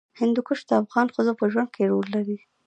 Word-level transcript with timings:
هندوکش 0.19 0.59
د 0.69 0.71
افغان 0.83 1.07
ښځو 1.15 1.33
په 1.39 1.45
ژوند 1.51 1.69
کې 1.75 1.89
رول 1.91 2.07
لري. 2.15 2.37